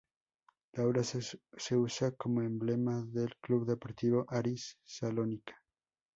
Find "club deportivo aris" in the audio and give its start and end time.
3.39-4.75